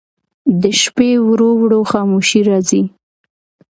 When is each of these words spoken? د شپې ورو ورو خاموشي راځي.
د 0.61 0.63
شپې 0.81 1.09
ورو 1.27 1.49
ورو 1.61 1.79
خاموشي 1.91 2.41
راځي. 2.49 2.83